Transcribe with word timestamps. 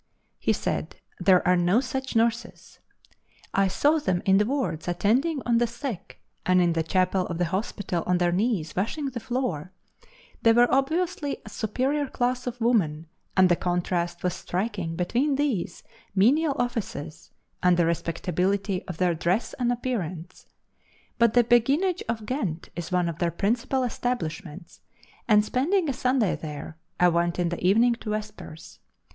He 0.39 0.51
said: 0.51 0.95
"There 1.19 1.47
are 1.47 1.55
no 1.55 1.79
such 1.79 2.15
nurses." 2.15 2.79
I 3.53 3.67
saw 3.67 3.99
them 3.99 4.23
in 4.25 4.39
the 4.39 4.47
wards 4.47 4.87
attending 4.87 5.43
on 5.45 5.59
the 5.59 5.67
sick, 5.67 6.19
and 6.43 6.59
in 6.59 6.73
the 6.73 6.81
chapel 6.81 7.27
of 7.27 7.37
the 7.37 7.45
hospital 7.45 8.01
on 8.07 8.17
their 8.17 8.31
knees 8.31 8.75
washing 8.75 9.05
the 9.11 9.19
floor. 9.19 9.71
They 10.41 10.53
were 10.53 10.73
obviously 10.73 11.37
a 11.45 11.49
superior 11.49 12.07
class 12.07 12.47
of 12.47 12.59
women, 12.59 13.09
and 13.37 13.47
the 13.47 13.55
contrast 13.55 14.23
was 14.23 14.33
striking 14.33 14.95
between 14.95 15.35
these 15.35 15.83
menial 16.15 16.55
offices 16.57 17.29
and 17.61 17.77
the 17.77 17.85
respectability 17.85 18.81
of 18.87 18.97
their 18.97 19.13
dress 19.13 19.53
and 19.59 19.71
appearance; 19.71 20.47
but 21.19 21.35
the 21.35 21.43
Beguinage 21.43 22.01
of 22.09 22.25
Ghent 22.25 22.69
is 22.75 22.91
one 22.91 23.07
of 23.07 23.19
their 23.19 23.29
principal 23.29 23.83
establishments, 23.83 24.81
and, 25.27 25.45
spending 25.45 25.87
a 25.87 25.93
Sunday 25.93 26.35
there, 26.35 26.75
I 26.99 27.09
went 27.09 27.37
in 27.37 27.49
the 27.49 27.63
evening 27.63 27.93
to 28.01 28.09
vespers. 28.09 28.79